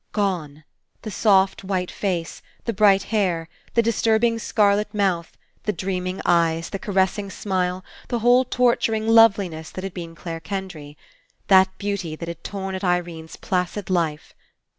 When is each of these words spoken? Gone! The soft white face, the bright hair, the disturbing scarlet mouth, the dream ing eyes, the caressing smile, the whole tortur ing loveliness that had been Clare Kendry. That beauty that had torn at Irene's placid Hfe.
Gone! 0.13 0.63
The 1.03 1.11
soft 1.11 1.63
white 1.63 1.91
face, 1.91 2.41
the 2.65 2.73
bright 2.73 3.03
hair, 3.13 3.47
the 3.75 3.83
disturbing 3.83 4.39
scarlet 4.39 4.91
mouth, 4.95 5.37
the 5.65 5.71
dream 5.71 6.07
ing 6.07 6.21
eyes, 6.25 6.69
the 6.71 6.79
caressing 6.79 7.29
smile, 7.29 7.85
the 8.07 8.17
whole 8.17 8.43
tortur 8.43 8.95
ing 8.95 9.07
loveliness 9.07 9.69
that 9.69 9.83
had 9.83 9.93
been 9.93 10.15
Clare 10.15 10.39
Kendry. 10.41 10.97
That 11.49 11.69
beauty 11.77 12.15
that 12.15 12.27
had 12.27 12.43
torn 12.43 12.73
at 12.73 12.83
Irene's 12.83 13.35
placid 13.35 13.85
Hfe. 13.89 14.33